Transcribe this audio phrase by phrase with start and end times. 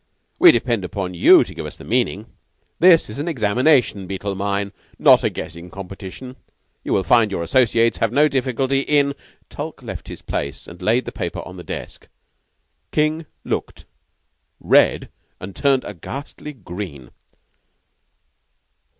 [0.39, 2.25] "We depend upon you to give us the meaning.
[2.79, 6.37] This is an examination, Beetle mine, not a guessing competition.
[6.83, 9.13] You will find your associates have no difficulty in"
[9.51, 12.07] Tulke left his place and laid the paper on the desk.
[12.91, 13.85] King looked,
[14.59, 15.09] read,
[15.39, 17.11] and turned a ghastly green.